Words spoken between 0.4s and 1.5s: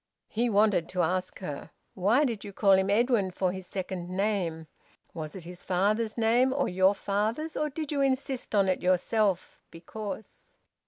wanted to ask